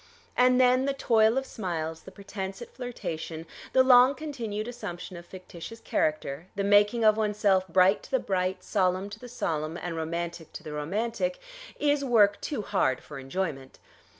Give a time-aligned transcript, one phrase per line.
[0.35, 5.27] And then the toil of smiles, the pretence at flirtation, the long continued assumption of
[5.27, 9.95] fictitious character, the making of oneself bright to the bright, solemn to the solemn, and
[9.95, 11.37] romantic to the romantic,
[11.79, 13.77] is work too hard for enjoyment.